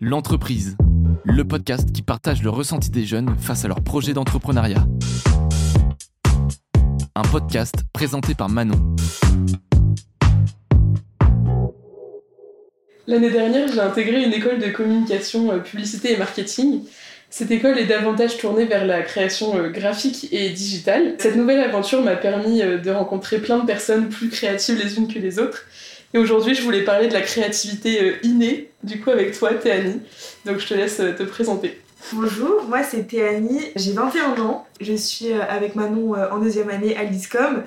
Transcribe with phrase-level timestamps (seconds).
[0.00, 0.76] L'entreprise,
[1.24, 4.86] le podcast qui partage le ressenti des jeunes face à leur projet d'entrepreneuriat.
[7.14, 8.96] Un podcast présenté par Manon.
[13.06, 16.82] L'année dernière, j'ai intégré une école de communication, euh, publicité et marketing.
[17.30, 21.14] Cette école est davantage tournée vers la création euh, graphique et digitale.
[21.18, 25.08] Cette nouvelle aventure m'a permis euh, de rencontrer plein de personnes plus créatives les unes
[25.08, 25.64] que les autres.
[26.14, 30.00] Et aujourd'hui, je voulais parler de la créativité innée, du coup avec toi, Théanie.
[30.46, 31.80] Donc je te laisse te présenter.
[32.12, 37.02] Bonjour, moi c'est Théanie, j'ai 21 ans, je suis avec Manon en deuxième année à
[37.02, 37.64] l'ISCOM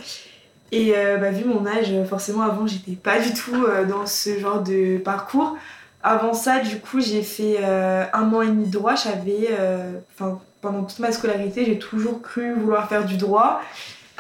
[0.72, 4.98] et bah, vu mon âge, forcément avant j'étais pas du tout dans ce genre de
[4.98, 5.58] parcours.
[6.04, 8.96] Avant ça, du coup, j'ai fait euh, un an et demi de droit.
[8.96, 13.62] J'avais, euh, enfin, pendant toute ma scolarité, j'ai toujours cru vouloir faire du droit.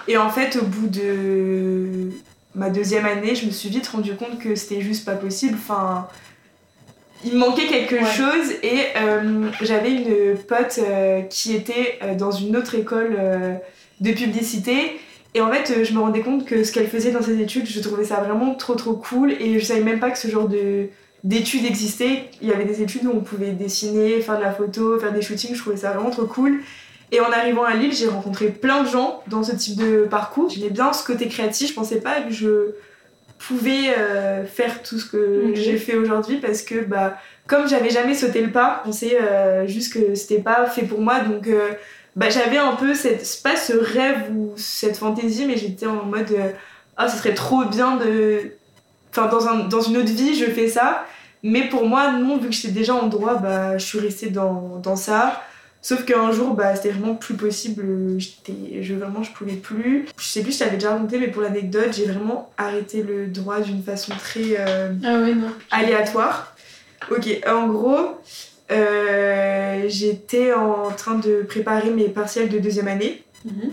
[0.07, 2.11] Et en fait, au bout de
[2.55, 5.55] ma deuxième année, je me suis vite rendu compte que c'était juste pas possible.
[5.57, 6.07] Enfin,
[7.23, 10.79] il manquait quelque chose et euh, j'avais une pote
[11.29, 13.15] qui était dans une autre école
[13.99, 14.99] de publicité.
[15.33, 17.79] Et en fait, je me rendais compte que ce qu'elle faisait dans ses études, je
[17.79, 20.89] trouvais ça vraiment trop trop cool et je savais même pas que ce genre de
[21.23, 22.29] d'études existaient.
[22.41, 25.21] Il y avait des études où on pouvait dessiner, faire de la photo, faire des
[25.21, 25.53] shootings.
[25.53, 26.61] Je trouvais ça vraiment trop cool.
[27.11, 30.49] Et en arrivant à Lille, j'ai rencontré plein de gens dans ce type de parcours.
[30.49, 31.69] J'aimais bien ce côté créatif.
[31.69, 32.73] Je pensais pas que je
[33.37, 37.17] pouvais euh, faire tout ce que j'ai fait aujourd'hui parce que bah
[37.47, 41.01] comme j'avais jamais sauté le pas, je pensais euh, juste que c'était pas fait pour
[41.01, 41.19] moi.
[41.21, 41.71] Donc euh,
[42.15, 46.33] bah, j'avais un peu cette pas ce rêve ou cette fantaisie, mais j'étais en mode
[46.97, 48.51] ah ce serait trop bien de
[49.11, 51.05] Enfin, dans, un, dans une autre vie, je fais ça.
[51.43, 54.79] Mais pour moi, non, vu que j'étais déjà en droit, bah, je suis restée dans,
[54.81, 55.41] dans ça.
[55.83, 57.83] Sauf qu'un jour, bah, c'était vraiment plus possible.
[58.19, 60.05] Je, vraiment, je pouvais plus.
[60.17, 63.59] Je sais plus, je t'avais déjà raconté, mais pour l'anecdote, j'ai vraiment arrêté le droit
[63.61, 65.47] d'une façon très euh, ah ouais, non.
[65.71, 66.55] aléatoire.
[67.09, 68.15] Ok, en gros,
[68.71, 73.23] euh, j'étais en train de préparer mes partiels de deuxième année.
[73.43, 73.71] Mhm.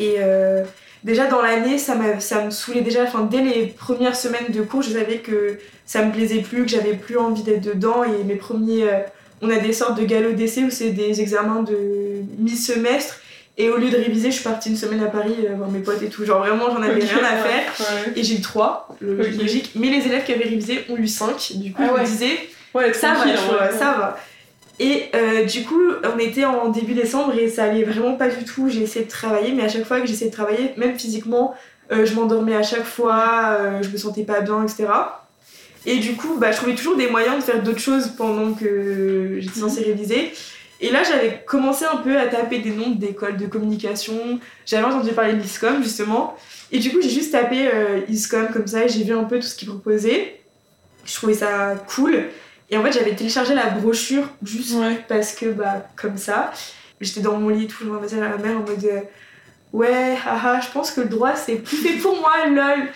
[0.00, 0.64] Et euh,
[1.04, 3.04] déjà dans l'année, ça, ça me saoulait déjà.
[3.04, 6.68] Enfin, dès les premières semaines de cours, je savais que ça me plaisait plus, que
[6.68, 8.02] j'avais plus envie d'être dedans.
[8.02, 8.88] Et mes premiers.
[9.42, 11.76] On a des sortes de galops d'essai où c'est des examens de
[12.38, 13.20] mi-semestre.
[13.56, 15.80] Et au lieu de réviser, je suis partie une semaine à Paris euh, voir mes
[15.80, 16.24] potes et tout.
[16.24, 17.72] Genre vraiment, j'en avais rien à faire.
[18.14, 19.72] Et j'ai eu 3, logique.
[19.74, 21.52] Mais les élèves qui avaient révisé ont eu 5.
[21.56, 22.38] Du coup, ah je me disais,
[22.92, 24.18] ça va, ça va.
[24.80, 28.44] Et euh, du coup, on était en début décembre et ça allait vraiment pas du
[28.44, 28.68] tout.
[28.68, 31.54] J'ai essayé de travailler, mais à chaque fois que j'essayais de travailler, même physiquement,
[31.90, 34.86] euh, je m'endormais à chaque fois, euh, je me sentais pas bien, etc.
[35.86, 39.38] Et du coup, bah, je trouvais toujours des moyens de faire d'autres choses pendant que
[39.40, 40.32] j'étais censée réviser.
[40.80, 44.38] Et là, j'avais commencé un peu à taper des noms d'écoles de communication.
[44.64, 46.36] J'avais entendu parler de l'ISCOM, justement.
[46.70, 47.68] Et du coup, j'ai juste tapé
[48.08, 50.40] ISCOM comme ça et j'ai vu un peu tout ce qu'ils proposaient.
[51.04, 52.26] Je trouvais ça cool.
[52.70, 54.76] Et en fait, j'avais téléchargé la brochure juste
[55.08, 56.52] parce que, bah, comme ça.
[57.00, 59.00] J'étais dans mon lit, toujours un message à ma mère en mode euh,
[59.72, 62.88] Ouais, haha, je pense que le droit c'est plus fait pour moi, lol.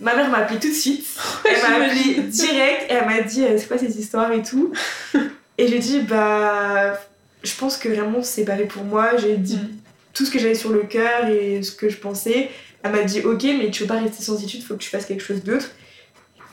[0.00, 1.06] ma mère m'a appelé tout de suite.
[1.44, 4.72] Elle m'a appelé direct et elle m'a dit euh, C'est quoi ces histoires et tout.
[5.58, 6.98] et j'ai dit Bah,
[7.42, 9.16] je pense que vraiment c'est pas fait pour moi.
[9.18, 9.76] J'ai dit mm.
[10.14, 12.50] tout ce que j'avais sur le cœur et ce que je pensais.
[12.82, 15.04] Elle m'a dit Ok, mais tu veux pas rester sans études, faut que tu fasses
[15.04, 15.70] quelque chose d'autre.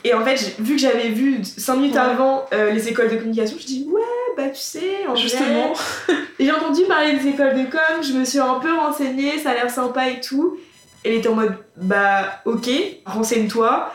[0.06, 3.56] Et en fait, vu que j'avais vu 5 minutes avant euh, les écoles de communication,
[3.58, 4.00] je dis ouais,
[4.36, 5.72] bah tu sais, en Justement.
[6.38, 9.54] j'ai entendu parler des écoles de com, je me suis un peu renseignée, ça a
[9.54, 10.58] l'air sympa et tout.
[11.02, 12.70] Elle était en mode bah ok,
[13.04, 13.92] renseigne-toi.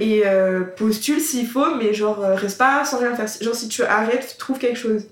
[0.00, 3.26] Et euh, postule s'il faut, mais genre euh, reste pas sans rien faire.
[3.42, 5.04] Genre si tu arrêtes, trouve quelque chose.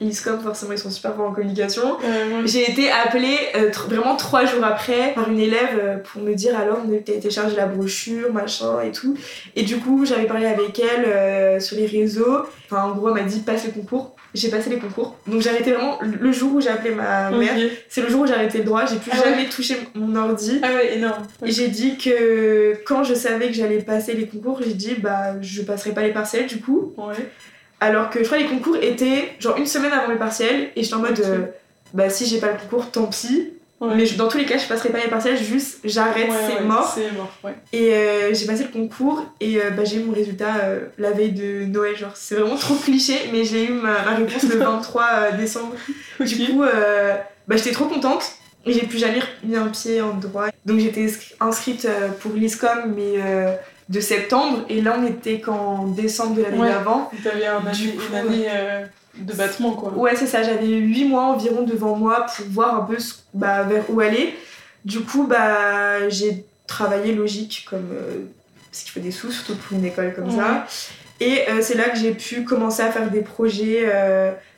[0.00, 1.96] ISCOM, forcément, ils sont super forts en communication.
[2.44, 6.58] J'ai été appelée euh, vraiment trois jours après par une élève euh, pour me dire
[6.58, 9.16] alors, on a téléchargé la brochure, machin et tout.
[9.54, 12.42] Et du coup, j'avais parlé avec elle euh, sur les réseaux.
[12.66, 14.14] Enfin, en gros, elle m'a dit passe le concours.
[14.34, 15.16] J'ai passé les concours.
[15.26, 17.54] Donc, j'ai arrêté vraiment le jour où j'ai appelé ma mère.
[17.88, 18.84] C'est le jour où j'ai arrêté le droit.
[18.84, 20.60] J'ai plus ah jamais touché mon ordi.
[20.62, 21.26] Ah ouais, énorme.
[21.42, 25.40] Et j'ai dit que quand je savais que j'allais passer les concours, j'ai dit bah,
[25.40, 26.92] je passerai pas les partiels du coup.
[26.98, 27.14] Ouais.
[27.80, 30.82] Alors que je crois que les concours étaient genre une semaine avant mes partiels et
[30.82, 31.46] j'étais en mode euh,
[31.92, 33.52] bah si j'ai pas le concours tant pis.
[33.78, 36.96] Mais dans tous les cas, je passerai pas les partiels, juste j'arrête, c'est mort.
[37.14, 40.54] mort et euh, j'ai passé le concours et euh, bah, j'ai eu mon résultat
[40.96, 41.94] la veille de Noël.
[41.94, 45.74] Genre, c'est vraiment trop cliché, mais j'ai eu ma, réponse le 23 décembre.
[46.20, 46.62] Du coup,
[47.46, 50.46] bah, j'étais trop contente et j'ai plus jamais mis un pied en droit.
[50.64, 51.08] Donc j'étais
[51.38, 51.86] inscrite
[52.20, 53.20] pour l'ISCOM, mais
[53.88, 57.10] de septembre et là on était qu'en décembre de l'année d'avant.
[57.22, 58.84] T'avais un une année euh,
[59.16, 59.92] de battement quoi.
[59.92, 62.96] Ouais c'est ça, j'avais 8 mois environ devant moi pour voir un peu
[63.34, 64.34] bah, vers où aller.
[64.84, 68.24] Du coup bah j'ai travaillé logique comme euh,
[68.70, 70.66] parce qu'il faut des sous surtout pour une école comme ça.
[71.18, 73.90] Et c'est là que j'ai pu commencer à faire des projets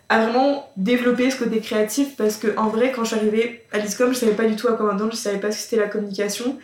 [0.09, 3.79] à vraiment développer ce côté créatif parce que en vrai quand je suis arrivée à
[3.79, 5.77] l'ISCOM je savais pas du tout à quoi m'attendre, je savais pas ce que c'était
[5.77, 6.59] la communication.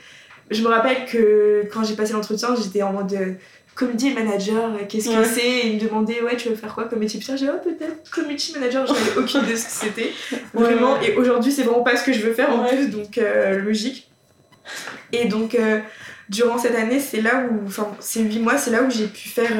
[0.50, 3.32] Je me rappelle que quand j'ai passé l'entretien j'étais en mode euh,
[3.74, 5.40] community manager, euh, qu'est-ce que c'est?
[5.40, 8.10] Et ils me demandaient ouais tu veux faire quoi comme métier Putain j'ai oh, peut-être
[8.10, 10.12] community manager, j'avais aucune idée de ce que c'était.
[10.52, 11.00] Vraiment.
[11.00, 14.08] et aujourd'hui c'est vraiment pas ce que je veux faire en plus donc euh, logique.
[15.12, 15.56] Et donc
[16.28, 19.28] durant cette année c'est là où, enfin ces 8 mois c'est là où j'ai pu
[19.28, 19.52] faire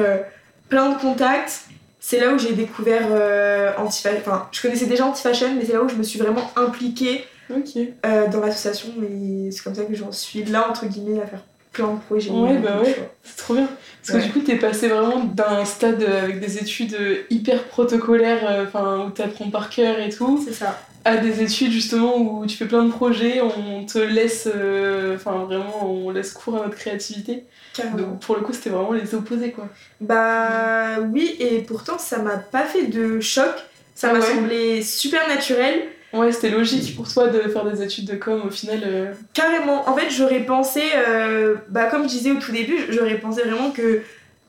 [0.69, 1.65] plein de contacts.
[2.07, 4.19] C'est là où j'ai découvert euh, Antifashion.
[4.19, 8.27] Enfin, je connaissais déjà Antifashion, mais c'est là où je me suis vraiment impliquée euh,
[8.27, 8.89] dans l'association.
[8.97, 12.31] Mais c'est comme ça que j'en suis là, entre guillemets, à faire plein de projets.
[12.31, 13.67] Ouais, bah ouais, c'est trop bien.
[14.05, 16.97] Parce que du coup, t'es passé vraiment d'un stade avec des études
[17.29, 20.41] hyper protocolaires, euh, enfin, où t'apprends par cœur et tout.
[20.45, 20.79] C'est ça.
[21.03, 25.45] À des études justement où tu fais plein de projets, on te laisse, euh, enfin
[25.45, 27.43] vraiment, on laisse cours à notre créativité.
[27.95, 29.67] Donc pour le coup, c'était vraiment les opposés, quoi.
[30.01, 33.53] Bah oui, et pourtant, ça m'a pas fait de choc.
[33.93, 35.83] Ça m'a semblé super naturel.
[36.15, 38.81] Ouais, c'était logique pour toi de faire des études de com au final.
[38.85, 39.13] Euh.
[39.33, 39.87] Carrément.
[39.89, 43.71] En fait, j'aurais pensé, euh, bah comme je disais au tout début, j'aurais pensé vraiment
[43.71, 44.01] que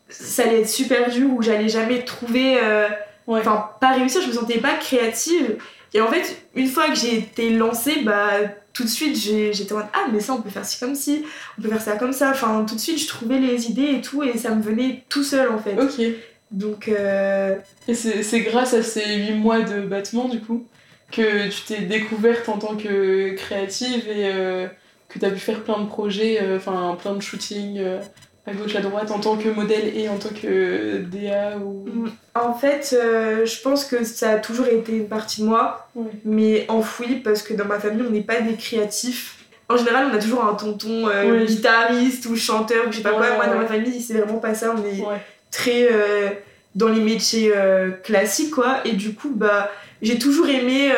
[0.08, 2.58] ça allait être super dur ou j'allais jamais trouver.
[2.62, 2.88] Euh,
[3.26, 5.56] enfin, pas réussir, je me sentais pas créative.
[5.92, 8.30] Et en fait, une fois que j'ai été lancée, bah
[8.72, 11.24] tout de suite j'étais en mode ah mais ça on peut faire ci comme ci
[11.58, 14.00] on peut faire ça comme ça enfin tout de suite je trouvais les idées et
[14.02, 16.06] tout et ça me venait tout seul en fait ok
[16.50, 16.90] donc
[17.88, 20.66] et c'est grâce à ces 8 mois de battement du coup?
[21.10, 24.66] Que tu t'es découverte en tant que créative et euh,
[25.08, 28.00] que tu as pu faire plein de projets euh, enfin plein de shootings euh,
[28.46, 31.84] à gauche à droite en tant que modèle et en tant que DA ou...
[31.86, 32.10] Mm.
[32.34, 35.88] En fait, euh, je pense que ça a toujours été une partie de moi,
[36.24, 39.36] mais enfouie parce que dans ma famille, on n'est pas des créatifs.
[39.68, 41.08] En général, on a toujours un tonton
[41.44, 43.34] guitariste ou chanteur ou je sais pas quoi.
[43.36, 44.74] Moi, dans ma famille, c'est vraiment pas ça.
[44.76, 45.02] On est
[45.50, 45.88] très
[46.76, 47.52] dans les métiers
[48.04, 48.86] classiques, quoi.
[48.86, 49.70] Et du coup, bah,
[50.02, 50.92] j'ai toujours aimé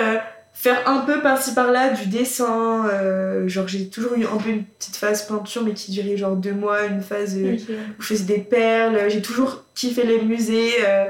[0.59, 2.87] faire un peu par-ci par-là du dessin.
[2.87, 6.35] Euh, genre, j'ai toujours eu un peu une petite phase peinture, mais qui durait genre
[6.35, 7.57] deux mois, une phase euh,
[7.99, 8.99] où je faisais des perles.
[9.09, 11.05] J'ai toujours kiffé les musées, euh,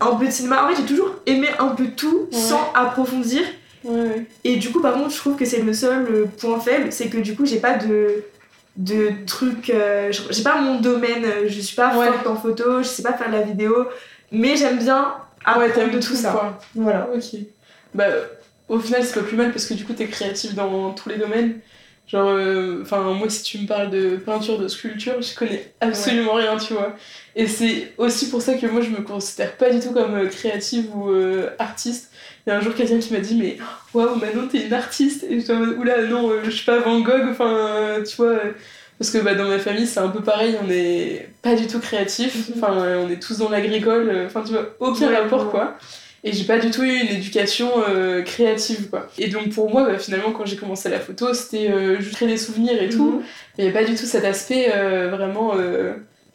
[0.00, 0.64] un peu de cinéma.
[0.64, 3.42] En fait, j'ai toujours aimé un peu tout sans approfondir.
[4.42, 7.18] Et du coup, par contre, je trouve que c'est le seul point faible, c'est que
[7.18, 8.24] du coup, j'ai pas de
[8.78, 9.72] de trucs
[10.10, 13.42] j'ai pas mon domaine je suis pas forte en photo je sais pas faire la
[13.42, 13.88] vidéo
[14.32, 15.14] mais j'aime bien
[15.44, 17.40] apprendre de tout, ça voilà ok
[17.94, 18.06] bah
[18.68, 21.16] au final, c'est pas plus mal parce que du coup, t'es créatif dans tous les
[21.16, 21.60] domaines.
[22.06, 26.34] Genre, euh, enfin, moi, si tu me parles de peinture, de sculpture, je connais absolument
[26.34, 26.96] rien, tu vois.
[27.36, 30.26] Et c'est aussi pour ça que moi, je me considère pas du tout comme euh,
[30.26, 32.10] créative ou euh, artiste.
[32.48, 33.58] Il y a un jour quelqu'un qui m'a dit, mais
[33.92, 35.22] waouh, maintenant t'es une artiste.
[35.28, 38.38] Et je oula, non, je suis pas Van Gogh, enfin, tu vois.
[38.98, 41.78] parce que bah, dans ma famille, c'est un peu pareil, on est pas du tout
[41.78, 42.48] créatif.
[42.48, 42.54] Mhm.
[42.56, 44.24] Enfin, on est tous dans l'agricole.
[44.24, 45.76] Enfin, tu vois, aucun rapport, quoi
[46.24, 49.06] et j'ai pas du tout eu une éducation euh, créative quoi.
[49.18, 52.26] Et donc pour moi bah, finalement quand j'ai commencé la photo c'était euh, juste créer
[52.26, 53.22] des souvenirs et tout, mhm.
[53.56, 55.54] mais il n'y a pas du tout cet aspect euh, vraiment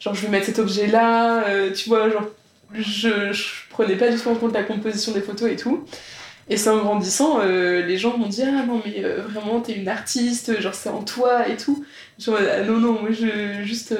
[0.00, 1.44] genre je vais mettre cet objet là,
[1.74, 2.30] tu vois genre
[2.74, 5.84] je, je, prenais pas du tout en compte la composition des photos et tout.
[6.48, 10.60] Et c'est en grandissant, les gens m'ont dit ah non mais vraiment t'es une artiste,
[10.60, 11.86] genre c'est en toi et tout.
[12.18, 13.96] Genre ah, non non moi je juste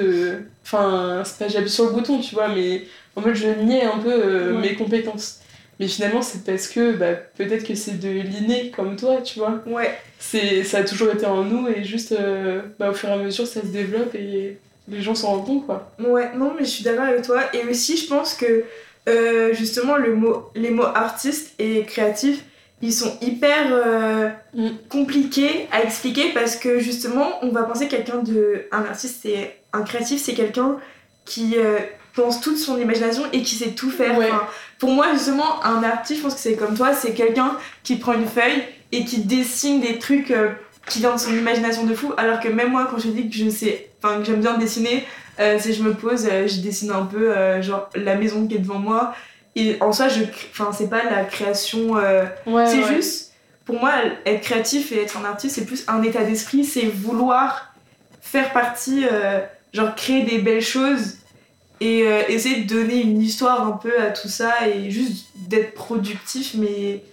[0.63, 2.83] enfin c'est pas j'appuie sur le bouton tu vois mais
[3.15, 5.39] en fait je niais un peu mes compétences.
[5.79, 9.61] Mais finalement, c'est parce que bah, peut-être que c'est de l'inné comme toi, tu vois.
[9.67, 9.97] Ouais.
[10.19, 13.45] Ça a toujours été en nous et juste euh, bah, au fur et à mesure,
[13.45, 15.91] ça se développe et les gens s'en rendent compte, quoi.
[15.99, 17.41] Ouais, non, mais je suis d'accord avec toi.
[17.53, 18.63] Et aussi, je pense que
[19.07, 22.43] euh, justement, le mot, les mots artiste et créatif,
[22.81, 24.69] ils sont hyper euh, mm.
[24.89, 28.65] compliqués à expliquer parce que justement, on va penser quelqu'un de.
[28.71, 29.57] Un artiste, c'est.
[29.73, 30.77] Un créatif, c'est quelqu'un
[31.25, 31.55] qui
[32.15, 34.17] pense toute son imagination et qui sait tout faire.
[34.79, 38.13] pour moi, justement, un artiste, je pense que c'est comme toi, c'est quelqu'un qui prend
[38.13, 40.49] une feuille et qui dessine des trucs euh,
[40.87, 42.13] qui viennent de son imagination de fou.
[42.17, 45.05] Alors que même moi, quand je dis que je sais, enfin, que j'aime bien dessiner,
[45.39, 48.59] euh, si je me pose, euh, je dessine un peu, genre, la maison qui est
[48.59, 49.13] devant moi.
[49.55, 51.95] Et en soi, je, enfin, c'est pas la création.
[52.65, 53.33] c'est juste,
[53.65, 53.93] pour moi,
[54.25, 57.73] être créatif et être un artiste, c'est plus un état d'esprit, c'est vouloir
[58.21, 59.05] faire partie,
[59.73, 61.17] genre, créer des belles choses
[61.81, 65.73] et euh, essayer de donner une histoire un peu à tout ça et juste d'être
[65.73, 67.03] productif mais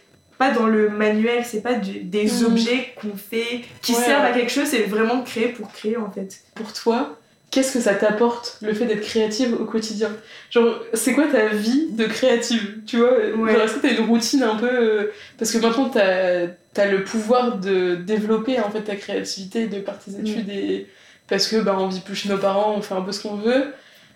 [0.42, 2.46] pas dans le manuel c'est pas des mhm.
[2.46, 6.40] objets qu'on fait qui servent à quelque chose c'est vraiment créer pour créer en fait.
[6.56, 7.16] Pour toi
[7.52, 10.10] qu'est-ce que ça t'apporte le fait d'être créative au quotidien?
[10.50, 12.78] Genre c'est quoi ta vie de créative?
[12.86, 16.48] Tu vois genre est-ce que t'as une routine un peu euh, parce que maintenant t'as
[16.76, 20.88] as le pouvoir de développer en fait ta créativité de par tes études et
[21.28, 23.36] parce que bah on vit plus chez nos parents on fait un peu ce qu'on
[23.36, 23.72] veut.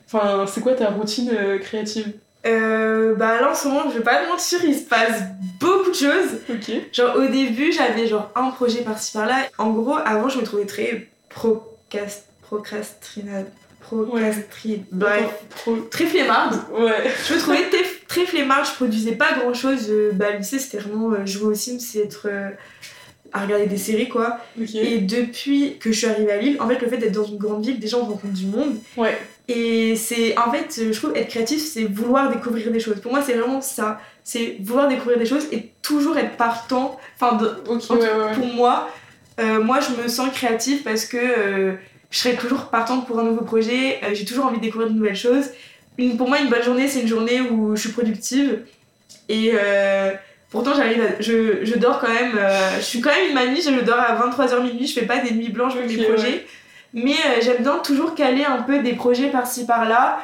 [0.07, 1.31] Enfin, c'est quoi ta routine
[1.61, 2.13] créative?
[2.47, 5.23] Euh, bah là en ce moment, je vais pas te mentir, il se passe
[5.61, 6.41] beaucoup de choses.
[6.49, 6.71] Ok.
[6.93, 9.37] Genre au début, j'avais genre un projet par-ci par-là.
[9.59, 12.27] En gros, avant, je me trouvais très procrast...
[12.43, 13.25] Procrastri...
[14.91, 15.31] Bref.
[15.91, 16.57] Très flemmarde.
[16.73, 17.11] Ouais.
[17.29, 17.65] Je me trouvais
[18.09, 19.87] très flemmarde, je produisais pas grand-chose.
[19.91, 22.29] Euh, bah le lycée, c'était vraiment euh, jouer au Sims, c'est être...
[22.31, 22.51] Euh,
[23.33, 24.39] à regarder des séries quoi.
[24.59, 27.37] Et depuis que je suis arrivée à Lille, en fait le fait d'être dans une
[27.37, 28.77] grande ville, déjà on rencontre du monde.
[28.97, 29.19] Ouais.
[29.49, 33.01] Et c'est en fait, je trouve être créatif, c'est vouloir découvrir des choses.
[33.01, 34.01] Pour moi, c'est vraiment ça.
[34.25, 36.99] C'est vouloir découvrir des choses et toujours être partant.
[37.21, 38.89] Enfin, pour moi,
[39.39, 41.75] euh, moi, je me sens créative parce que euh,
[42.11, 44.01] je serai toujours partante pour un nouveau projet.
[44.03, 45.51] Euh, j'ai toujours envie de découvrir de nouvelles choses.
[45.97, 48.65] Une, pour moi, une bonne journée, c'est une journée où je suis productive.
[49.29, 49.53] Et
[50.51, 52.39] pourtant, j'arrive je, je, dors quand même.
[52.77, 54.87] je suis quand même une mamie, je dors à 23h minuit.
[54.87, 56.47] Je fais pas des nuits blanches avec mes projets.
[56.97, 60.19] Mais euh, j'aime bien toujours caler un peu des projets par-ci par-là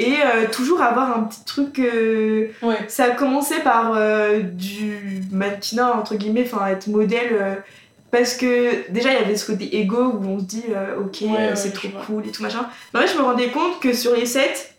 [0.00, 1.78] et euh, toujours avoir un petit truc.
[1.78, 2.48] Euh,
[2.88, 3.96] ça a commencé par
[4.42, 7.62] du mannequinat, entre guillemets, enfin être modèle.
[8.10, 10.64] parce que déjà il y avait ce côté ego où on se dit
[10.98, 12.66] ok c'est trop cool et tout machin.
[12.92, 14.72] Mais en fait je me rendais compte que sur les sets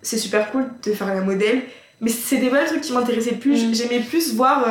[0.00, 1.62] c'est super cool de faire la modèle
[2.00, 3.62] mais c'était pas le truc qui m'intéressait plus.
[3.62, 3.74] Mm.
[3.74, 4.64] J'aimais plus voir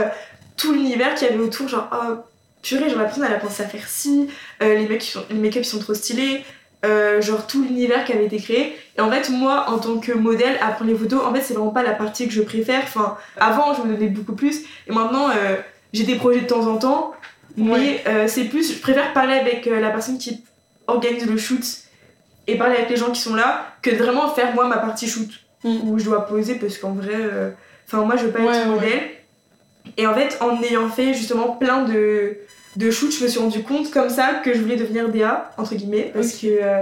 [0.58, 2.16] tout l'univers qu'il y avait autour genre oh,
[2.66, 4.28] purée, genre la personne elle a pensé à faire ci,
[4.62, 6.44] euh, les, mecs, les make-up ils sont trop stylés,
[6.84, 8.76] euh, genre tout l'univers qui avait été créé.
[8.98, 11.54] Et en fait, moi en tant que modèle, à prendre les photos, en fait, c'est
[11.54, 12.82] vraiment pas la partie que je préfère.
[12.84, 15.56] Enfin, avant, je me donnais beaucoup plus, et maintenant, euh,
[15.94, 17.14] j'ai des projets de temps en temps,
[17.56, 20.44] mais c'est plus, je préfère parler avec la personne qui
[20.88, 21.64] organise le shoot
[22.48, 25.08] et parler avec les gens qui sont là que de vraiment faire moi ma partie
[25.08, 25.30] shoot
[25.64, 25.90] mm.
[25.90, 27.16] où je dois poser parce qu'en vrai,
[27.88, 29.15] enfin, moi je veux pas être modèle.
[29.98, 32.38] Et en fait, en ayant fait justement plein de,
[32.76, 35.76] de shoot, je me suis rendu compte comme ça que je voulais devenir DA, entre
[35.76, 36.82] guillemets, parce que euh,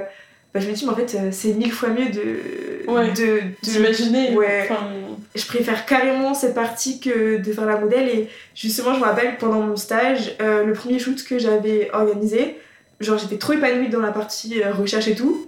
[0.54, 2.86] bah, je me dis, mais en fait, euh, c'est mille fois mieux de.
[3.14, 4.36] de D'imaginer.
[4.36, 4.70] Ouais.
[5.36, 8.08] Je préfère carrément cette partie que de faire la modèle.
[8.08, 12.58] Et justement, je me rappelle pendant mon stage, euh, le premier shoot que j'avais organisé,
[13.00, 15.48] genre j'étais trop épanouie dans la partie recherche et tout.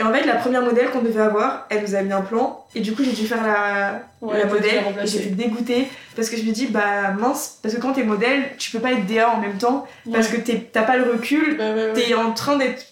[0.00, 2.66] Et en fait, la première modèle qu'on devait avoir, elle nous a mis un plan.
[2.74, 4.82] Et du coup, j'ai dû faire la, la modèle.
[5.02, 8.50] Et j'étais dégoûtée parce que je me dis, bah mince, parce que quand t'es modèle,
[8.58, 9.86] tu peux pas être DA en même temps.
[10.12, 10.36] Parce que
[10.72, 12.86] t'as pas le recul, bah, t'es en train d'être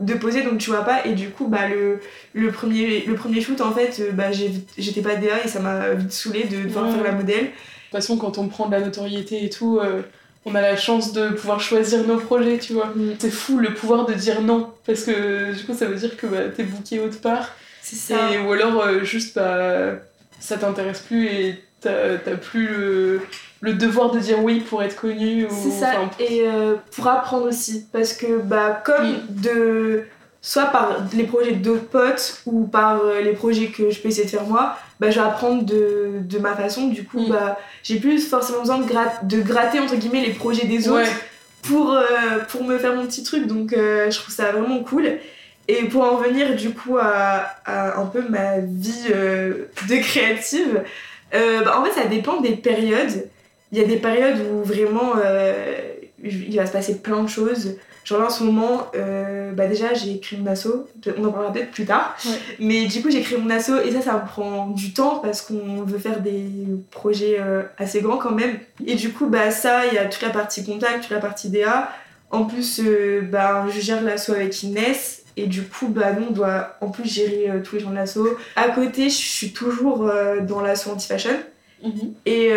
[0.00, 1.04] de poser donc tu vois pas.
[1.04, 2.00] Et du coup bah le,
[2.32, 5.90] le premier le premier shoot en fait euh, bah j'étais pas DA et ça m'a
[5.90, 7.44] vite saoulé de devoir faire la modèle.
[7.44, 10.00] De toute façon quand on prend de la notoriété et tout euh,
[10.46, 12.92] on a la chance de pouvoir choisir nos projets, tu vois.
[12.94, 13.16] Mm.
[13.18, 16.26] C'est fou le pouvoir de dire non, parce que du coup ça veut dire que
[16.26, 17.50] bah, t'es booké autre part.
[17.82, 18.32] C'est ça.
[18.32, 19.96] Et, ou alors euh, juste bah,
[20.38, 22.68] ça t'intéresse plus et t'as plus
[23.60, 25.46] le, devoir de dire oui pour être connu.
[25.50, 30.04] C'est ça, et euh, pour apprendre aussi, parce que bah, comme de
[30.42, 34.24] soit par les projets d'autres potes ou par euh, les projets que je peux essayer
[34.24, 36.88] de faire moi, bah, je vais apprendre de, de ma façon.
[36.88, 37.30] Du coup, mm.
[37.30, 41.10] bah, j'ai plus forcément besoin de, de gratter entre guillemets les projets des autres
[41.62, 42.02] pour, euh,
[42.48, 43.46] pour me faire mon petit truc.
[43.46, 45.18] Donc, euh, je trouve ça vraiment cool.
[45.68, 50.82] Et pour en venir du coup à, à un peu ma vie de créative,
[51.32, 53.28] bah, en fait, ça dépend des périodes.
[53.72, 55.12] Il y a des périodes où vraiment
[56.24, 57.76] il va se passer plein de choses.
[58.04, 60.68] Genre là en ce moment, euh, bah déjà j'ai écrit mon asso,
[61.18, 62.16] on en parlera peut-être plus tard.
[62.58, 65.42] Mais du coup j'ai créé mon asso et ça ça me prend du temps parce
[65.42, 66.44] qu'on veut faire des
[66.90, 68.58] projets euh, assez grands quand même.
[68.86, 71.50] Et du coup bah ça il y a toute la partie contact, toute la partie
[71.50, 71.90] DA.
[72.30, 76.32] En plus euh, bah je gère l'asso avec Inès et du coup bah nous on
[76.32, 78.20] doit en plus gérer tous les gens de l'asso.
[78.56, 80.10] À côté je suis toujours
[80.48, 81.36] dans l'asso anti-fashion.
[81.82, 82.14] Mhm.
[82.24, 82.52] Et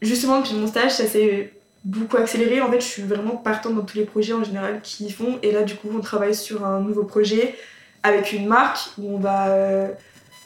[0.00, 1.52] justement depuis mon stage ça s'est
[1.86, 2.60] beaucoup accéléré.
[2.60, 5.38] En fait, je suis vraiment partante dans tous les projets en général qui font.
[5.42, 7.54] Et là, du coup, on travaille sur un nouveau projet
[8.02, 9.88] avec une marque où on va euh,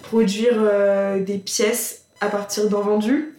[0.03, 3.35] produire euh, des pièces à partir d'un vendu.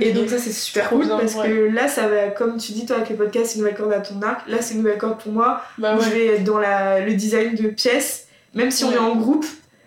[0.00, 2.96] Et donc ça c'est super cool parce que là ça va, comme tu dis toi
[2.96, 4.48] avec le podcast, c'est une nouvelle corde à ton arc.
[4.48, 5.60] Là c'est une nouvelle corde pour moi.
[5.76, 8.28] Bah je vais être dans la, le design de pièces.
[8.54, 9.44] Même si on est en groupe,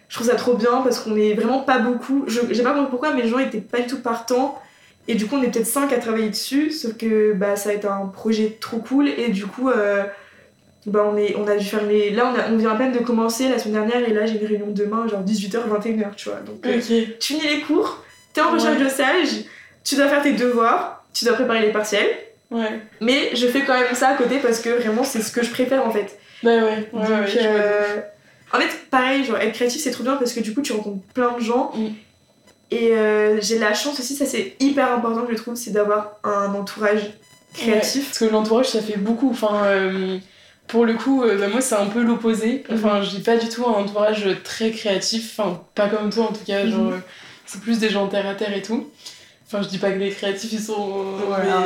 [0.10, 2.25] je trouve ça trop bien parce qu'on est vraiment pas beaucoup.
[2.27, 4.62] Je sais pas pourquoi mais les gens étaient pas du tout partants
[5.07, 7.74] et du coup, on est peut-être 5 à travailler dessus, sauf que bah, ça a
[7.74, 9.07] été un projet trop cool.
[9.07, 10.03] Et du coup, euh,
[10.88, 12.12] bah, on, est, on a dû faire les.
[12.12, 14.39] Là, on, a, on vient à peine de commencer la semaine dernière, et là, j'ai
[14.39, 16.39] une réunion demain, genre 18h, 21h, tu vois.
[16.39, 16.79] Donc, euh,
[17.19, 19.45] tu finis les cours, t'es en recherche de stage,
[19.83, 22.09] tu dois faire tes devoirs, tu dois préparer les partiels.
[22.51, 22.79] Ouais.
[23.01, 25.50] Mais je fais quand même ça à côté parce que vraiment, c'est ce que je
[25.50, 26.17] préfère en fait.
[26.43, 28.01] Bah ouais, ouais, Donc, euh,
[28.53, 31.03] En fait, pareil, genre être créatif, c'est trop bien parce que du coup, tu rencontres
[31.13, 31.71] plein de gens.
[31.75, 31.88] Mm.
[32.72, 36.53] Et euh, j'ai la chance aussi, ça c'est hyper important je trouve, c'est d'avoir un
[36.55, 37.01] entourage
[37.53, 38.05] créatif.
[38.07, 39.29] parce que l'entourage ça fait beaucoup.
[39.31, 40.17] Enfin, euh,
[40.67, 42.63] Pour le coup, euh, bah, moi c'est un peu l'opposé.
[42.69, 42.75] Mhm.
[42.77, 45.36] Enfin, j'ai pas du tout un entourage très créatif.
[45.38, 46.65] Enfin, pas comme toi en tout cas.
[46.67, 46.93] Genre, Mhm.
[46.93, 46.98] euh,
[47.45, 48.89] c'est plus des gens terre à terre et tout.
[49.45, 50.89] Enfin, je dis pas que les créatifs ils sont.
[50.89, 51.63] euh, Voilà.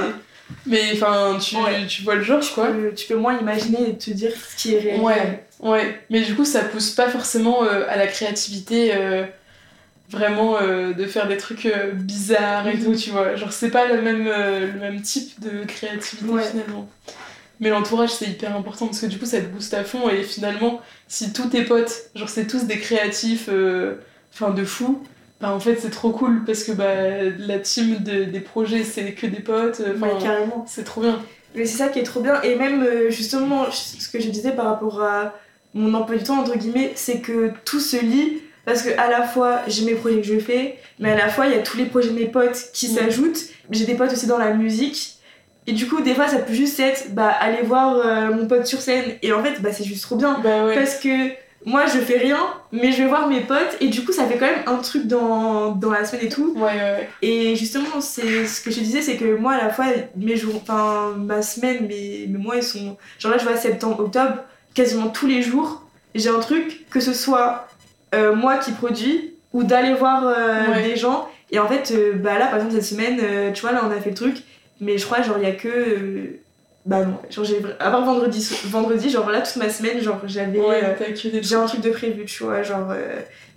[0.66, 1.86] Mais, mais, enfin, tu, Ouais.
[1.88, 2.66] tu vois le genre quoi.
[2.68, 5.00] Euh, tu peux moins imaginer et te dire ce qui est réel.
[5.00, 6.02] Ouais, ouais.
[6.10, 9.24] Mais du coup, ça pousse pas forcément euh, à la créativité, euh,
[10.10, 12.84] vraiment euh, de faire des trucs euh, bizarres et Mhm.
[12.86, 13.36] tout, tu vois.
[13.36, 16.44] Genre, c'est pas le même, euh, le même type de créativité Ouais.
[16.44, 16.90] finalement.
[17.60, 20.24] Mais l'entourage, c'est hyper important parce que du coup, ça te booste à fond et
[20.24, 23.50] finalement, si tous tes potes, genre, c'est tous des créatifs,
[24.34, 25.04] enfin, de fou.
[25.42, 29.14] Bah, en fait, c'est trop cool parce que bah, la team de- des projets, c'est
[29.14, 29.80] que des potes.
[29.80, 30.66] Ouais, Enfin, carrément.
[30.68, 31.20] c'est trop bien.
[31.56, 32.42] Mais c'est ça qui est trop bien.
[32.44, 35.34] Et même, justement, ce que je disais par rapport à
[35.74, 38.42] mon emploi du temps, entre guillemets, c'est que tout se lie.
[38.70, 41.48] Parce que à la fois, j'ai mes projets que je fais, mais à la fois,
[41.48, 42.96] il y a tous les projets de mes potes qui Mm.
[42.96, 43.40] s'ajoutent.
[43.72, 45.16] J'ai des potes aussi dans la musique.
[45.68, 48.66] Et du coup, des fois, ça peut juste être bah, aller voir euh, mon pote
[48.68, 49.06] sur scène.
[49.22, 50.40] Et en fait, bah, c'est juste trop bien.
[50.44, 50.76] Bah ouais.
[50.76, 51.30] Parce que
[51.66, 52.40] moi, je fais rien,
[52.72, 53.76] mais je vais voir mes potes.
[53.82, 56.54] Et du coup, ça fait quand même un truc dans, dans la semaine et tout.
[56.56, 57.10] Ouais, ouais, ouais.
[57.22, 59.86] Et justement, c'est ce que je disais, c'est que moi, à la fois,
[60.16, 62.98] mes jours, enfin, ma semaine, mes, mes mois, ils sont.
[63.20, 64.36] Genre là, je vois septembre, octobre,
[64.74, 65.84] quasiment tous les jours,
[66.16, 67.68] j'ai un truc, que ce soit
[68.16, 70.84] euh, moi qui produis ou d'aller voir euh, Ouais.
[70.84, 71.28] des gens.
[71.52, 73.20] Et en fait, euh, bah là, par exemple, cette semaine,
[73.54, 74.38] tu vois, là, on a fait le truc,
[74.82, 76.38] mais je crois, genre, il y a que.
[76.86, 77.60] bah non, genre, j'ai.
[77.80, 80.60] À part vendredi, vendredi, genre là, toute ma semaine, genre, j'avais.
[80.60, 80.96] Ouais,
[81.42, 82.94] j'ai un truc de prévu, tu vois, genre.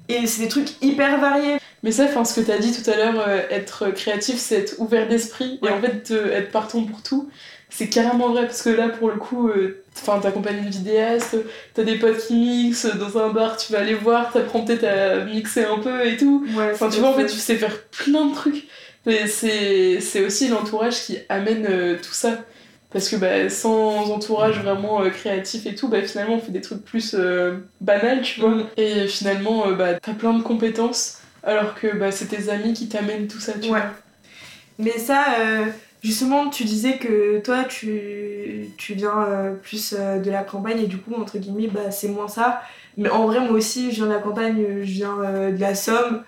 [0.08, 1.56] et c'est des trucs hyper variés.
[1.82, 4.74] Mais ça, enfin, ce que tu as dit tout à l'heure, être créatif, c'est être
[4.78, 5.70] ouvert d'esprit Ouais.
[5.70, 7.28] et en fait être partant pour tout.
[7.70, 11.36] C'est carrément vrai parce que là, pour le coup, euh, enfin, t'accompagnes une vidéaste,
[11.74, 15.24] t'as des potes qui mixent dans un bar, tu vas aller voir, t'apprends peut-être à
[15.24, 16.46] mixer un peu et tout.
[16.56, 18.66] Ouais, Enfin, tu vois, en fait, tu sais faire plein de trucs.
[19.06, 22.38] Mais c'est aussi l'entourage qui amène euh, tout ça.
[22.92, 26.60] Parce que bah, sans entourage vraiment euh, créatif et tout, bah, finalement, on fait des
[26.60, 28.50] trucs plus euh, banals, tu vois.
[28.50, 28.66] Mm.
[28.76, 33.28] Et finalement, bah, t'as plein de compétences, alors que bah, c'est tes amis qui t'amènent
[33.28, 33.80] tout ça, tu Ouais.
[33.80, 33.90] vois.
[34.78, 35.24] Mais ça,
[36.02, 40.86] justement, tu disais que toi, tu, tu viens euh, plus euh, de la campagne et
[40.86, 42.62] du coup, entre guillemets, bah, c'est moins ça.
[42.96, 45.74] Mais en vrai, moi aussi, je viens de la campagne, je viens euh, de la
[45.74, 46.22] Somme,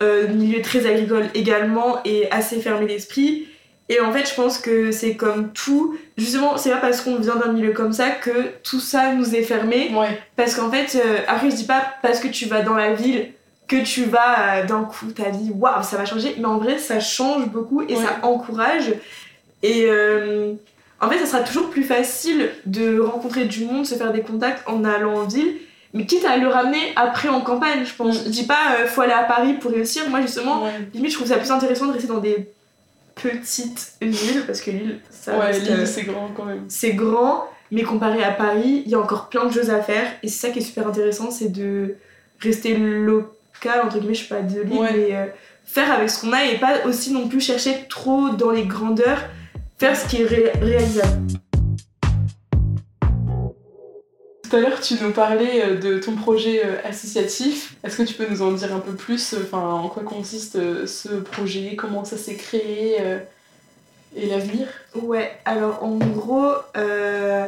[0.00, 3.48] milieu très agricole également et assez fermé d'esprit.
[3.88, 5.96] Et en fait, je pense que c'est comme tout.
[6.16, 9.42] Justement, c'est pas parce qu'on vient d'un milieu comme ça que tout ça nous est
[9.42, 9.90] fermé.
[9.94, 13.32] Ouais, Parce qu'en fait, après, je dis pas parce que tu vas dans la ville
[13.68, 16.34] que tu vas euh, d'un coup, ta vie, waouh, ça va changer.
[16.38, 18.02] Mais en vrai, ça change beaucoup et Ouais.
[18.02, 18.92] ça encourage.
[19.62, 20.54] Et euh,
[21.00, 24.66] en fait, ça sera toujours plus facile de rencontrer du monde, se faire des contacts
[24.68, 25.56] en allant en ville.
[25.94, 28.20] Mais quitte à le ramener après en campagne, je pense.
[28.20, 28.24] Mm.
[28.26, 30.08] Je dis pas, euh, faut aller à Paris pour réussir.
[30.10, 30.70] Moi, justement, ouais.
[30.94, 32.48] limite, je trouve ça plus intéressant de rester dans des
[33.14, 36.64] petites villes parce que l'île, ça ouais reste, euh, l'île, c'est grand quand même.
[36.68, 40.06] c'est grand, mais comparé à Paris, il y a encore plein de choses à faire.
[40.22, 41.96] Et c'est ça qui est super intéressant, c'est de
[42.40, 43.30] rester local,
[43.66, 44.92] entre guillemets, je suis pas de Ouais.
[44.92, 45.26] mais euh,
[45.64, 49.22] faire avec ce qu'on a et pas aussi non plus chercher trop dans les grandeurs,
[49.78, 51.22] faire ce qui est ré- réalisable.
[54.50, 57.74] Tout à l'heure, tu nous parlais euh, de ton projet euh, associatif.
[57.84, 61.08] Est-ce que tu peux nous en dire un peu plus Enfin, en quoi consiste ce
[61.08, 61.76] projet?
[61.76, 62.96] Comment ça s'est créé
[64.16, 64.66] Et l'avenir?
[64.94, 67.46] Ouais, alors en gros, euh,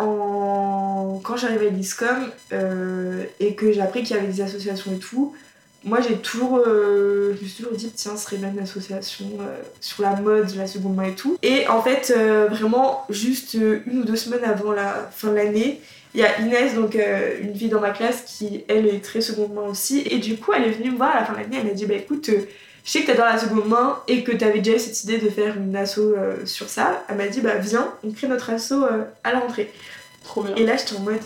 [0.00, 4.98] quand j'arrivais à l'ISCOM euh, et que j'ai appris qu'il y avait des associations et
[4.98, 5.34] tout,
[5.84, 10.16] moi j'ai toujours, euh, toujours dit, tiens, ce serait bien une association euh, sur la
[10.16, 11.38] mode, la seconde main et tout.
[11.42, 12.12] Et en fait,
[12.50, 15.80] vraiment, juste une ou deux semaines avant la fin de l'année,
[16.14, 16.96] il y a Inès, donc
[17.40, 20.02] une fille dans ma classe, qui elle est très seconde main aussi.
[20.10, 21.72] Et du coup, elle est venue me voir à la fin de l'année, elle m'a
[21.72, 22.30] dit, bah écoute,
[22.84, 25.28] je sais que t'adores la seconde main et que t'avais déjà eu cette idée de
[25.28, 27.04] faire une asso euh, sur ça.
[27.08, 29.72] Elle m'a dit, bah viens, on crée notre asso euh, à la rentrée.
[30.24, 30.54] Trop bien.
[30.56, 31.20] Et là, j'étais en mode,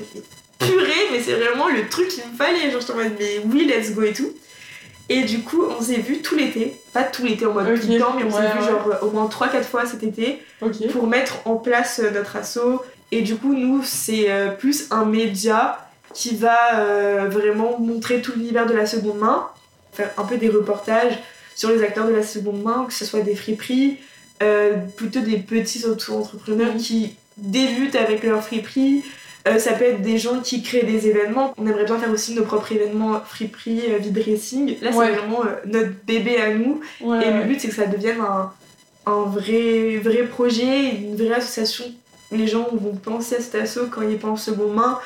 [0.59, 2.71] purée, mais c'est vraiment le truc qu'il me fallait.
[2.71, 4.33] Genre, j'étais en mode, mais oui, let's go et tout.
[5.09, 7.93] Et du coup, on s'est vu tout l'été, pas tout l'été en mode Ok, tout
[7.93, 8.69] le temps, mais on s'est ouais, vu ouais.
[8.69, 10.43] genre euh, au moins 3-4 fois cet été
[10.93, 12.81] pour mettre en place notre asso.
[13.13, 18.67] Et du coup, nous, c'est plus un média qui va euh, vraiment montrer tout l'univers
[18.67, 19.49] de la seconde main,
[19.93, 21.19] faire un peu des reportages
[21.55, 23.99] sur les acteurs de la seconde main, que ce soit des friperies,
[24.43, 29.03] euh, plutôt des petits auto-entrepreneurs qui débutent avec leur friperie.
[29.47, 31.53] Euh, ça peut être des gens qui créent des événements.
[31.59, 34.77] On aimerait bien faire aussi nos propres événements friperie, euh, vide racing.
[34.81, 35.11] Là, c'est Ouais.
[35.13, 36.81] vraiment euh, notre bébé à nous.
[37.03, 38.51] Ouais, Et le but, c'est que ça devienne un,
[39.07, 41.85] un vrai, vrai projet, une vraie association.
[42.33, 44.99] Les gens vont penser à cet asso quand ils pensent second main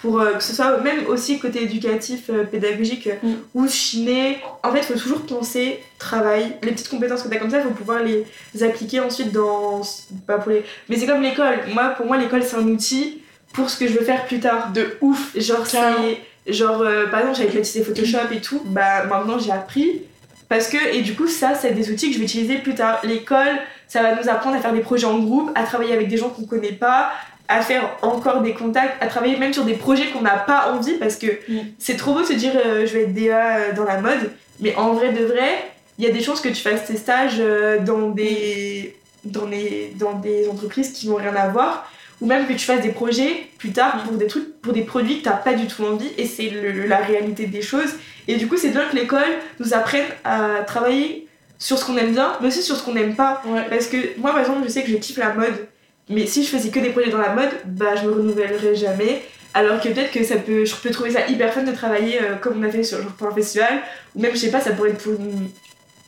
[0.00, 3.32] pour euh, que ce soit même aussi côté éducatif, euh, pédagogique Mm.
[3.54, 4.38] ou chiner.
[4.62, 6.56] En fait, il faut toujours penser travail.
[6.62, 8.26] Les petites compétences que tu as comme ça, il faut pouvoir les
[8.62, 9.82] appliquer ensuite dans.
[10.26, 10.64] Pas pour les...
[10.88, 11.58] Mais c'est comme l'école.
[11.74, 14.72] Moi, pour moi, l'école, c'est un outil pour ce que je veux faire plus tard.
[14.72, 15.36] De ouf.
[15.36, 16.20] Genre, c'est.
[16.46, 18.62] Genre, euh, par exemple, j'avais utilisé Photoshop et tout.
[18.64, 20.02] Bah, maintenant, j'ai appris.
[20.48, 22.98] Parce que, et du coup, ça, c'est des outils que je vais utiliser plus tard.
[23.04, 26.16] L'école, ça va nous apprendre à faire des projets en groupe, à travailler avec des
[26.16, 27.12] gens qu'on connaît pas,
[27.50, 30.94] à faire encore des contacts, à travailler même sur des projets qu'on n'a pas envie.
[30.94, 31.58] Parce que Mm.
[31.78, 34.30] c'est trop beau de se dire, euh, je vais être DA euh, dans la mode.
[34.60, 35.64] Mais en vrai de vrai,
[35.98, 39.92] il y a des chances que tu fasses tes stages euh, dans des, dans, des,
[39.98, 41.90] dans des entreprises qui n'ont rien à voir
[42.22, 45.20] ou même que tu fasses des projets plus tard pour des trucs pour des produits
[45.20, 46.50] que t'as pas du tout envie et c'est
[46.86, 47.94] la réalité des choses
[48.28, 51.26] et du coup c'est bien que l'école nous apprenne à travailler
[51.58, 53.64] sur ce qu'on aime bien mais aussi sur ce qu'on n'aime pas Ouais.
[53.70, 55.66] parce que moi par exemple je sais que je kiffe la mode
[56.10, 59.22] mais si je faisais que des projets dans la mode bah je me renouvellerais jamais.
[59.54, 62.34] Alors que peut-être que ça peut je peux trouver ça hyper fun de travailler euh,
[62.36, 63.80] comme on a fait sur genre pour un festival.
[64.14, 65.48] Ou même je sais pas ça pourrait être pour une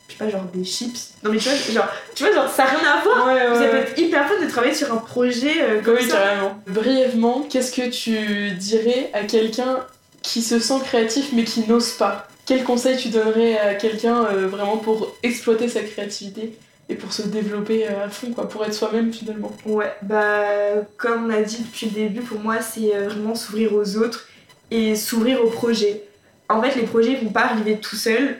[0.07, 1.13] je sais pas genre des chips.
[1.23, 3.27] Non mais tu vois genre tu vois genre ça a rien à voir.
[3.27, 6.17] Ouais, ça peut être hyper fun de travailler sur un projet euh, comme Oui, ça.
[6.17, 6.57] carrément.
[6.67, 9.79] Brièvement, qu'est-ce que tu dirais à quelqu'un
[10.21, 12.27] qui se sent créatif mais qui n'ose pas?
[12.45, 16.53] Quel conseil tu donnerais à quelqu'un euh, vraiment pour exploiter sa créativité?
[16.95, 20.45] Pour se développer euh, à fond, quoi, pour être soi-même finalement Ouais, bah
[20.97, 24.27] comme on a dit depuis le début, pour moi c'est euh, vraiment s'ouvrir aux autres
[24.71, 26.03] et s'ouvrir aux projets.
[26.49, 28.37] En fait, les projets vont pas arriver tout seuls.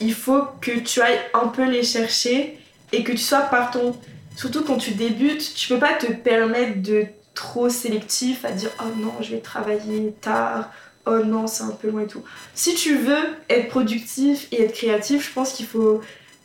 [0.00, 2.58] Il faut que tu ailles un peu les chercher
[2.92, 3.96] et que tu sois partant.
[4.36, 8.88] Surtout quand tu débutes, tu peux pas te permettre de trop sélectif à dire oh
[8.98, 10.70] non, je vais travailler tard.
[11.06, 12.24] Oh non, c'est un peu loin et tout.
[12.54, 16.00] Si tu veux être productif et être créatif, je pense qu'il faut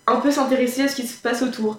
[0.09, 1.77] un peu s'intéresser à ce qui se passe autour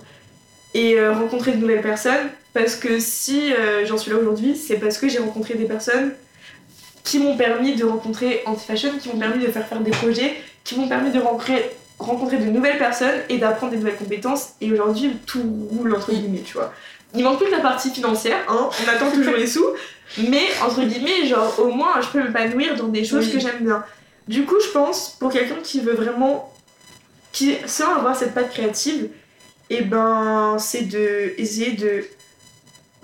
[0.74, 4.76] et euh, rencontrer de nouvelles personnes parce que si euh, j'en suis là aujourd'hui c'est
[4.76, 6.12] parce que j'ai rencontré des personnes
[7.04, 10.78] qui m'ont permis de rencontrer Anti-Fashion, qui m'ont permis de faire faire des projets, qui
[10.78, 15.16] m'ont permis de rencontrer, rencontrer de nouvelles personnes et d'apprendre des nouvelles compétences et aujourd'hui
[15.26, 16.72] tout roule entre guillemets tu vois.
[17.16, 19.66] Il manque plus que la partie financière, hein, on attend toujours les sous,
[20.28, 23.32] mais entre guillemets genre au moins je peux m'épanouir dans des choses Oui.
[23.32, 23.82] que j'aime bien.
[24.28, 26.52] Du coup je pense pour quelqu'un qui veut vraiment,
[27.32, 29.08] qui sans avoir cette patte créative,
[29.70, 32.04] et ben c'est de essayer de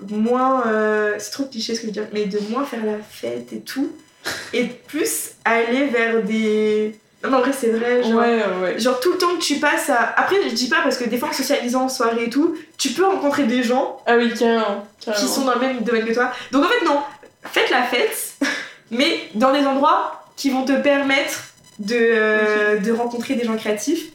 [0.09, 2.97] moins euh, c'est trop cliché ce que je veux dire mais de moins faire la
[3.09, 3.91] fête et tout
[4.53, 8.79] et plus aller vers des non mais en vrai c'est vrai genre, Ouais, ouais.
[8.79, 11.17] genre tout le temps que tu passes à après je dis pas parce que des
[11.17, 14.85] fois en socialisant en soirée et tout tu peux rencontrer des gens Ah oui, carrément.
[15.03, 15.25] carrément.
[15.25, 16.99] qui sont dans le même domaine que toi donc en fait non
[17.43, 18.35] faites la fête
[18.91, 21.45] mais dans des endroits qui vont te permettre
[21.79, 24.07] de, euh, de rencontrer des gens créatifs.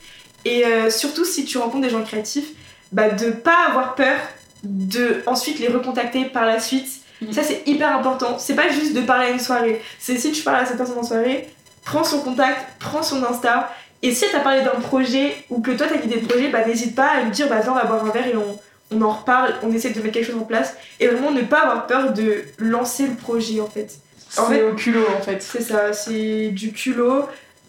[0.45, 2.49] Et euh, surtout si tu rencontres des gens créatifs
[2.91, 4.17] bah de pas avoir peur
[4.65, 6.89] de ensuite les recontacter par la suite.
[7.21, 7.33] Mhm.
[7.33, 8.39] ça c'est hyper important.
[8.39, 9.81] C'est pas juste de parler à une soirée.
[9.99, 11.49] C'est si tu parles à cette personne en soirée
[11.85, 13.73] prends son contact prends son insta.
[14.03, 16.65] Et si elle t'a parlé d'un projet ou que toi t'as l'idée de projet bah
[16.67, 18.59] n'hésite pas à lui dire bah attends on va boire un verre et on,
[18.97, 19.55] on en reparle.
[19.63, 20.75] On essaie de mettre quelque chose en place.
[21.01, 23.95] Et vraiment ne pas avoir peur de lancer le projet en fait.
[24.37, 25.41] En C'est fait- au culot en fait.
[25.43, 27.27] c'est ça, c'est du culot.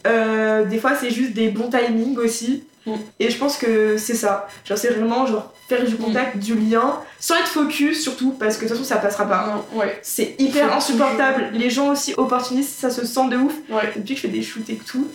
[0.07, 2.63] Euh, des fois, c'est juste des bons timings aussi.
[2.85, 2.93] Mm.
[3.19, 4.47] Et je pense que c'est ça.
[4.65, 8.63] Genre, c'est vraiment genre faire du contact, du lien, sans être focus surtout, parce que
[8.65, 9.65] de toute façon, ça passera pas.
[9.73, 11.45] Ouais, C'est hyper Faut insupportable.
[11.53, 13.53] Les gens aussi opportunistes, ça se sent de ouf.
[13.69, 13.93] ouais.
[13.95, 15.07] Depuis que je fais des shoots et tout,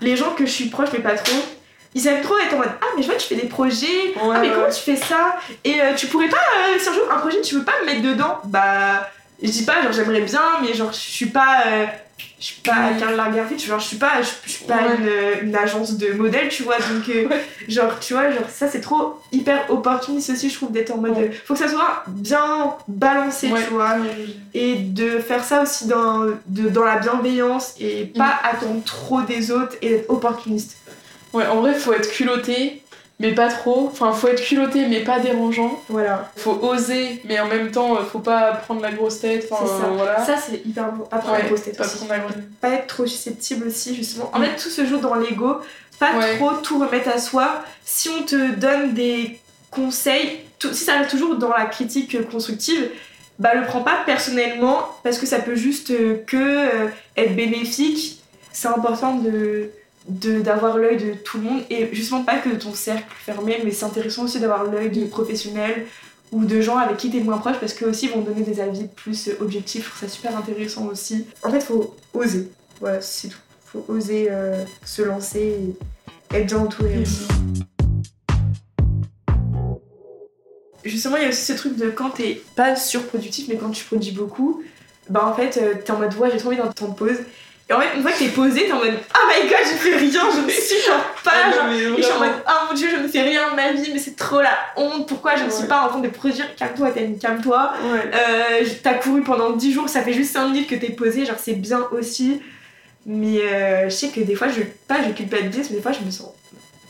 [0.00, 1.36] les gens que je suis proche, mais pas trop,
[1.94, 3.86] ils aiment trop être en mode Ah, mais je vois, tu fais des projets.
[4.16, 5.36] Ouais, Ah mais comment tu fais ça?
[5.64, 7.86] Et euh, tu pourrais pas, euh, si un jour un projet tu veux pas me
[7.86, 8.38] mettre dedans?
[8.44, 9.10] Bah
[9.42, 11.86] je dis pas genre j'aimerais bien mais genre je suis pas euh,
[12.40, 12.98] je suis pas Mm.
[12.98, 14.96] Karl Lagerfeld genre je suis pas je, suis pas Ouais.
[15.42, 17.44] une, une agence de modèles tu vois donc euh, Ouais.
[17.68, 21.16] genre tu vois genre ça c'est trop hyper opportuniste aussi je trouve d'être en mode
[21.16, 21.30] Ouais.
[21.44, 23.96] faut que ça soit bien balancé tu vois
[24.54, 29.50] et de faire ça aussi dans, de, dans la bienveillance et pas attendre trop des
[29.50, 30.76] autres et être opportuniste
[31.34, 32.82] Ouais, en vrai, faut être culotté,
[33.20, 33.88] mais pas trop.
[33.90, 35.82] Enfin, faut être culotté, mais pas dérangeant.
[35.88, 39.48] voilà Faut oser, mais en même temps, faut pas prendre la grosse tête.
[39.50, 40.24] Enfin, c'est ça voilà.
[40.24, 41.96] ça c'est hyper important pas prendre Ouais, la grosse tête pas aussi.
[41.96, 42.54] prendre la grosse tête.
[42.60, 44.30] pas être trop susceptible aussi justement.
[44.32, 44.44] En Mm.
[44.44, 45.56] fait tout se joue dans l'ego,
[45.98, 46.36] pas Ouais.
[46.36, 47.62] trop tout remettre à soi.
[47.84, 52.90] Si on te donne des conseils, tout- si ça reste toujours dans la critique constructive,
[53.40, 58.22] bah le prends pas personnellement parce que ça peut juste euh, que euh, être bénéfique.
[58.52, 59.70] C'est important de-
[60.08, 63.72] d'avoir l'œil de tout le monde et justement pas que de ton cercle fermé mais
[63.72, 65.86] c'est intéressant aussi d'avoir l'œil de professionnels
[66.32, 68.86] ou de gens avec qui t'es moins proche parce qu'eux aussi vont donner des avis
[68.88, 73.38] plus objectifs je trouve ça super intéressant aussi en fait faut oser voilà c'est tout
[73.66, 75.56] faut oser euh, se lancer
[76.32, 77.28] et être bien entouré aussi.
[80.84, 83.84] justement il y a aussi ce truc de quand t'es pas surproductif mais quand tu
[83.84, 84.62] produis beaucoup
[85.10, 87.18] bah en fait, euh, t'es en mode ouais, j'ai trop envie d'un temps de pause.
[87.70, 89.76] Et en fait, une fois que t'es posé, t'es en mode oh my god, j'ai
[89.76, 91.32] fait rien, je ne supporte pas.
[91.34, 93.50] Ah non, genre, et je suis en mode oh mon dieu, je ne fais rien
[93.50, 95.06] de ma vie, mais c'est trop la honte.
[95.06, 96.46] Pourquoi je ne suis pas en train de produire?
[96.56, 97.72] Calme-toi, Tani, calme-toi.
[97.92, 98.10] Ouais.
[98.14, 101.36] Euh, t'as couru pendant 10 jours, ça fait juste 5 minutes que t'es posé, genre
[101.38, 102.40] c'est bien aussi.
[103.04, 106.04] Mais euh, je sais que des fois, je, pas je culpabilise, mais des fois je
[106.04, 106.28] me sens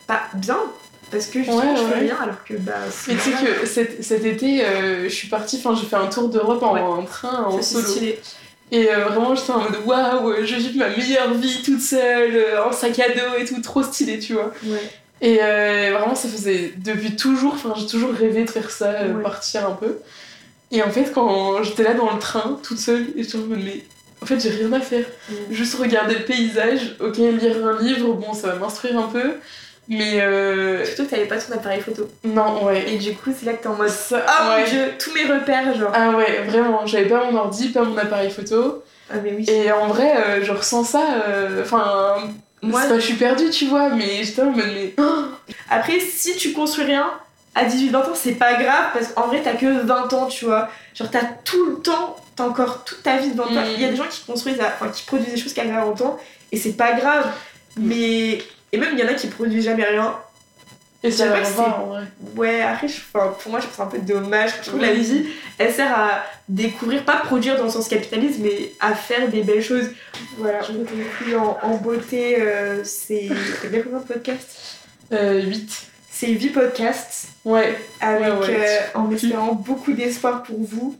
[0.06, 0.58] pas bien.
[1.10, 2.00] Parce que justement, Ouais, je fais ouais.
[2.00, 2.72] rien alors que bah.
[2.90, 5.96] c'est Mais tu sais que cet, cet été, euh, je suis partie, enfin j'ai fait
[5.96, 6.80] un tour d'Europe en, Ouais.
[6.82, 7.84] en train, en solo.
[7.84, 8.20] stylé.
[8.70, 12.64] Et euh, vraiment j'étais en mode waouh, je vis ma meilleure vie toute seule, euh,
[12.64, 14.52] en sac à dos et tout, trop stylé, tu vois.
[14.64, 14.82] Ouais.
[15.20, 19.14] Et euh, vraiment ça faisait depuis toujours, enfin j'ai toujours rêvé de faire ça, euh,
[19.14, 19.22] Ouais.
[19.22, 19.98] partir un peu.
[20.70, 23.60] Et en fait quand j'étais là dans le train, toute seule, et j'étais en mode
[23.64, 23.82] mais
[24.22, 25.06] en fait j'ai rien à faire.
[25.50, 29.32] Juste regarder le paysage, ok, lire un livre, bon ça va m'instruire un peu.
[29.88, 32.08] Mais euh, Surtout que t'avais pas ton appareil photo.
[32.24, 32.84] non, ouais.
[32.92, 34.60] Et du coup, c'est là que t'es en mode Ça, Ah ouais.
[34.64, 35.92] mon dieu, tous mes repères, genre.
[35.94, 38.82] Ah ouais, vraiment, j'avais pas mon ordi, pas mon appareil photo.
[39.10, 39.46] Ah, mais oui.
[39.48, 41.02] Et en vrai, euh, je ressens ça.
[41.26, 42.16] euh, Enfin,
[42.60, 44.94] Moi- c'est pas je suis perdue, tu vois, mais j'étais en mode, mais.
[45.70, 47.06] Après, si tu construis rien
[47.54, 50.68] à 18-20 ans, c'est pas grave parce qu'en vrai, t'as que 20 ans, tu vois.
[50.94, 53.62] Genre, t'as tout le temps, t'as encore toute ta vie devant toi.
[53.62, 53.66] Mm.
[53.74, 56.18] Il y a des gens qui construisent, enfin, qui produisent des choses qu'à 20 ans
[56.52, 57.26] et c'est pas grave.
[57.78, 58.38] Mais.
[58.72, 60.14] Et même, il y en a qui produisent jamais rien.
[61.04, 62.02] Et ça va que vrai.
[62.36, 64.50] Ouais, après, je- enfin, pour moi, je trouve ça un peu dommage.
[64.62, 65.26] Je trouve que la vie,
[65.58, 69.62] elle sert à découvrir, pas produire dans le sens capitaliste, mais à faire des belles
[69.62, 69.90] choses.
[70.38, 72.36] Voilà, on conclut en, en beauté.
[72.40, 73.28] euh, c'est.
[73.62, 74.78] T'as bien combien de podcasts?
[75.12, 75.70] Euh, 8.
[76.10, 77.28] C'est 8 podcasts.
[77.44, 77.78] Ouais.
[78.00, 80.96] avec Ouais, ouais, euh, en espérant beaucoup d'espoir pour vous.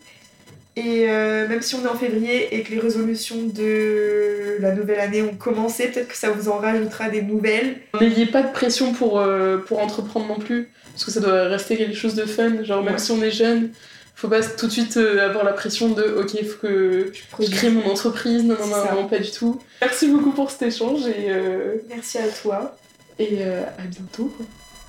[0.80, 5.00] Et euh, même si on est en février et que les résolutions de la nouvelle
[5.00, 7.78] année ont commencé, peut-être que ça vous en rajoutera des nouvelles.
[8.00, 10.68] N'ayez pas de pression pour, euh, pour entreprendre non plus.
[10.92, 12.62] Parce que ça doit rester quelque chose de fun.
[12.62, 12.98] Genre, même Ouais.
[13.00, 13.70] si on est jeune,
[14.14, 17.70] faut pas tout de suite euh, avoir la pression de ok, faut que je crée
[17.70, 18.44] mon entreprise.
[18.44, 19.60] Non, non, non, non, pas du tout.
[19.80, 22.76] Merci beaucoup pour cet échange et, euh, Merci à toi.
[23.18, 24.32] et à bientôt.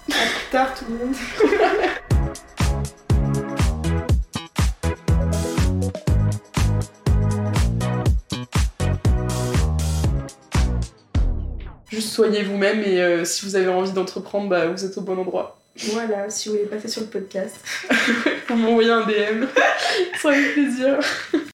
[0.10, 1.16] À plus tard tout le monde.
[12.00, 15.20] Juste soyez vous-même et euh, si vous avez envie d'entreprendre, bah, vous êtes au bon
[15.20, 15.60] endroit.
[15.92, 17.58] Voilà, si vous voulez passer sur le podcast.
[18.48, 19.44] Vous m'envoyez un DM,
[20.22, 20.98] ça fait plaisir.